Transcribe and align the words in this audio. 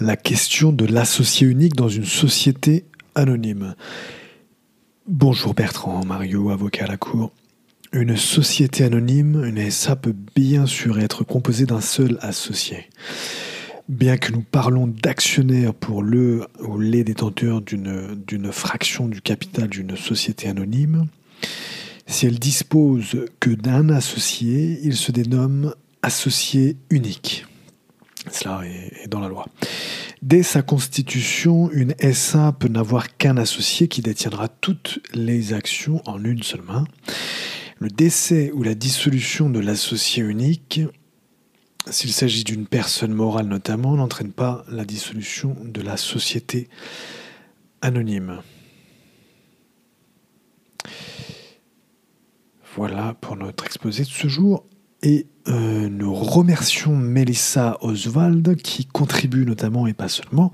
la 0.00 0.16
question 0.16 0.72
de 0.72 0.84
l'associé 0.84 1.46
unique 1.46 1.74
dans 1.74 1.88
une 1.88 2.04
société 2.04 2.84
anonyme. 3.14 3.74
Bonjour 5.06 5.54
Bertrand, 5.54 6.04
Mario, 6.04 6.50
avocat 6.50 6.84
à 6.84 6.88
la 6.88 6.96
Cour. 6.96 7.32
Une 7.92 8.16
société 8.16 8.84
anonyme, 8.84 9.44
une 9.44 9.70
SA 9.70 9.96
peut 9.96 10.14
bien 10.36 10.66
sûr 10.66 11.00
être 11.00 11.24
composée 11.24 11.66
d'un 11.66 11.80
seul 11.80 12.18
associé. 12.20 12.88
Bien 13.88 14.18
que 14.18 14.30
nous 14.30 14.42
parlons 14.42 14.86
d'actionnaires 14.86 15.74
pour 15.74 16.02
le 16.02 16.46
ou 16.60 16.78
les 16.78 17.02
détenteurs 17.02 17.62
d'une 17.62 18.52
fraction 18.52 19.08
du 19.08 19.20
capital 19.20 19.68
d'une 19.68 19.96
société 19.96 20.48
anonyme, 20.48 21.06
si 22.06 22.26
elle 22.26 22.38
dispose 22.38 23.26
que 23.40 23.50
d'un 23.50 23.88
associé, 23.88 24.78
il 24.84 24.94
se 24.94 25.10
dénomme 25.10 25.74
associé 26.02 26.76
unique. 26.90 27.46
Cela 28.30 28.62
est 28.64 29.08
dans 29.08 29.20
la 29.20 29.28
loi. 29.28 29.46
Dès 30.22 30.42
sa 30.42 30.62
constitution, 30.62 31.70
une 31.70 31.94
SA 32.12 32.52
peut 32.52 32.68
n'avoir 32.68 33.16
qu'un 33.16 33.36
associé 33.36 33.86
qui 33.86 34.02
détiendra 34.02 34.48
toutes 34.48 34.98
les 35.14 35.52
actions 35.52 36.02
en 36.06 36.22
une 36.24 36.42
seule 36.42 36.62
main. 36.62 36.84
Le 37.78 37.88
décès 37.88 38.50
ou 38.52 38.64
la 38.64 38.74
dissolution 38.74 39.48
de 39.48 39.60
l'associé 39.60 40.24
unique, 40.24 40.80
s'il 41.88 42.12
s'agit 42.12 42.42
d'une 42.42 42.66
personne 42.66 43.14
morale 43.14 43.46
notamment, 43.46 43.94
n'entraîne 43.94 44.32
pas 44.32 44.64
la 44.68 44.84
dissolution 44.84 45.56
de 45.64 45.80
la 45.80 45.96
société 45.96 46.68
anonyme. 47.80 48.42
Voilà 52.74 53.14
pour 53.20 53.36
notre 53.36 53.66
exposé 53.66 54.02
de 54.02 54.08
ce 54.08 54.26
jour. 54.26 54.64
Et 55.02 55.26
euh, 55.48 55.88
nous 55.88 56.12
remercions 56.14 56.96
Melissa 56.96 57.78
Oswald 57.80 58.56
qui 58.56 58.84
contribue 58.84 59.46
notamment 59.46 59.86
et 59.86 59.94
pas 59.94 60.08
seulement 60.08 60.52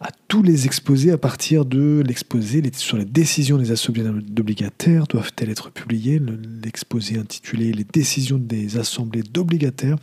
à 0.00 0.10
tous 0.28 0.42
les 0.42 0.66
exposés 0.66 1.12
à 1.12 1.18
partir 1.18 1.64
de 1.64 2.02
l'exposé 2.04 2.60
sur 2.74 2.96
les 2.96 3.04
décisions 3.04 3.56
des 3.56 3.70
assemblées 3.70 4.02
d'obligataires 4.02 5.06
doivent-elles 5.06 5.50
être 5.50 5.70
publiées 5.70 6.20
L'exposé 6.62 7.18
intitulé 7.18 7.72
Les 7.72 7.84
décisions 7.84 8.38
des 8.38 8.78
assemblées 8.78 9.22
d'obligataires 9.22 9.96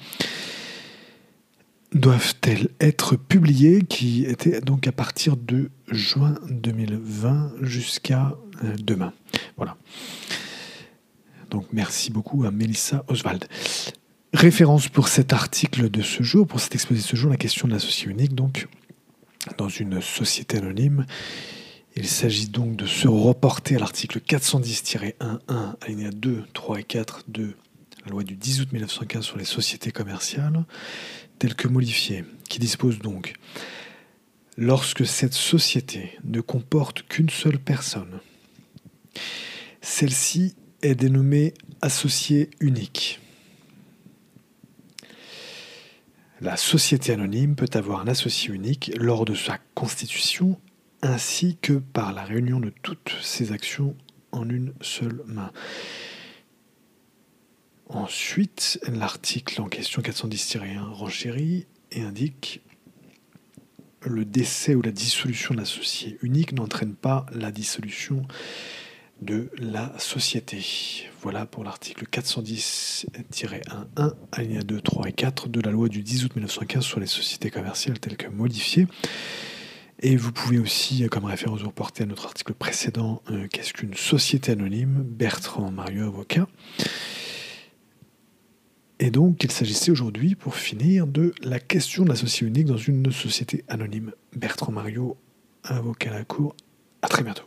doivent-elles 1.93 2.69
être 2.79 3.17
publiées 3.17 3.81
qui 3.81 4.23
était 4.25 4.61
donc 4.61 4.87
à 4.87 4.91
partir 4.91 5.35
de 5.35 5.69
juin 5.89 6.35
2020 6.49 7.53
jusqu'à 7.61 8.37
euh, 8.63 8.75
demain. 8.81 9.11
Voilà. 9.57 9.75
Donc 11.49 11.67
merci 11.71 12.11
beaucoup 12.11 12.43
à 12.45 12.51
Melissa 12.51 13.03
Oswald. 13.07 13.45
Référence 14.33 14.87
pour 14.87 15.07
cet 15.07 15.33
article 15.33 15.89
de 15.89 16.01
ce 16.01 16.21
jour, 16.21 16.45
pour 16.45 16.59
cet 16.59 16.75
exposé 16.75 17.01
de 17.01 17.05
ce 17.05 17.15
jour, 17.15 17.31
la 17.31 17.37
question 17.37 17.67
de 17.67 17.73
l'associé 17.73 18.09
unique, 18.09 18.35
donc 18.35 18.67
dans 19.57 19.69
une 19.69 20.01
société 20.01 20.57
anonyme. 20.57 21.05
Il 21.95 22.07
s'agit 22.07 22.47
donc 22.47 22.75
de 22.75 22.85
se 22.85 23.07
reporter 23.07 23.75
à 23.75 23.79
l'article 23.79 24.19
410-1.1, 24.19 25.13
alinéa 25.81 26.11
2, 26.11 26.43
3 26.53 26.79
et 26.79 26.83
4 26.83 27.23
de 27.27 27.55
la 28.05 28.11
loi 28.11 28.23
du 28.23 28.35
10 28.35 28.61
août 28.61 28.71
1915 28.71 29.25
sur 29.25 29.37
les 29.37 29.45
sociétés 29.45 29.91
commerciales, 29.91 30.63
tel 31.39 31.55
que 31.55 31.67
modifié, 31.67 32.23
qui 32.47 32.59
dispose 32.59 32.99
donc 32.99 33.33
lorsque 34.57 35.05
cette 35.05 35.33
société 35.33 36.17
ne 36.23 36.41
comporte 36.41 37.03
qu'une 37.03 37.29
seule 37.29 37.59
personne, 37.59 38.19
celle-ci 39.81 40.55
est 40.81 40.95
dénommé 40.95 41.53
associé 41.81 42.49
unique. 42.59 43.19
La 46.41 46.55
société 46.55 47.11
anonyme 47.11 47.55
peut 47.55 47.69
avoir 47.73 47.99
un 47.99 48.07
associé 48.07 48.53
unique 48.53 48.91
lors 48.97 49.25
de 49.25 49.35
sa 49.35 49.57
constitution 49.75 50.59
ainsi 51.01 51.57
que 51.61 51.73
par 51.73 52.13
la 52.13 52.23
réunion 52.23 52.59
de 52.59 52.71
toutes 52.81 53.15
ses 53.21 53.51
actions 53.51 53.95
en 54.31 54.49
une 54.49 54.73
seule 54.81 55.21
main. 55.25 55.51
Ensuite, 57.87 58.79
l'article 58.87 59.61
en 59.61 59.67
question 59.67 60.01
410-1 60.01 60.79
renchérit 60.79 61.65
et 61.91 62.01
indique 62.01 62.61
le 64.03 64.23
décès 64.23 64.75
ou 64.75 64.81
la 64.81 64.91
dissolution 64.91 65.53
de 65.53 65.59
l'associé 65.59 66.17
unique 66.21 66.53
n'entraîne 66.53 66.93
pas 66.93 67.25
la 67.33 67.51
dissolution 67.51 68.25
de 69.21 69.49
la 69.57 69.93
société. 69.99 70.63
Voilà 71.21 71.45
pour 71.45 71.63
l'article 71.63 72.05
410-1.1, 72.05 74.13
alinéa 74.31 74.61
2, 74.61 74.81
3 74.81 75.09
et 75.09 75.13
4 75.13 75.49
de 75.49 75.61
la 75.61 75.71
loi 75.71 75.89
du 75.89 76.01
10 76.01 76.25
août 76.25 76.35
1915 76.35 76.83
sur 76.83 76.99
les 76.99 77.07
sociétés 77.07 77.49
commerciales 77.49 77.99
telles 77.99 78.17
que 78.17 78.27
modifiées. 78.27 78.87
Et 80.01 80.15
vous 80.15 80.31
pouvez 80.31 80.59
aussi, 80.59 81.05
comme 81.09 81.25
référence, 81.25 81.61
vous 81.61 81.67
reporter 81.67 82.03
à 82.03 82.05
notre 82.05 82.25
article 82.25 82.53
précédent, 82.53 83.21
euh, 83.29 83.47
qu'est-ce 83.51 83.73
qu'une 83.73 83.95
société 83.95 84.53
anonyme, 84.53 85.03
Bertrand 85.03 85.71
Mario 85.71 86.05
Avocat. 86.05 86.47
Et 88.99 89.11
donc, 89.11 89.43
il 89.43 89.51
s'agissait 89.51 89.91
aujourd'hui, 89.91 90.35
pour 90.35 90.55
finir, 90.55 91.05
de 91.05 91.33
la 91.41 91.59
question 91.59 92.03
de 92.03 92.09
l'associé 92.09 92.47
unique 92.47 92.65
dans 92.65 92.77
une 92.77 93.11
société 93.11 93.65
anonyme. 93.67 94.13
Bertrand 94.35 94.71
Mario, 94.71 95.17
avocat 95.63 96.11
à 96.11 96.19
la 96.19 96.25
Cour. 96.25 96.55
À 97.01 97.09
très 97.09 97.23
bientôt. 97.23 97.45